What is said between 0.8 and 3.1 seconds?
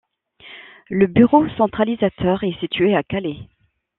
Le bureau centralisateur est situé à